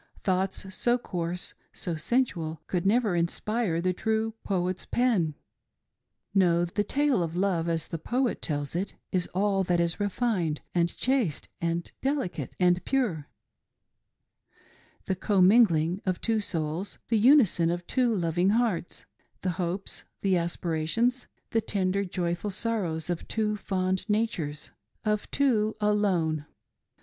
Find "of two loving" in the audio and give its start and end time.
17.69-18.49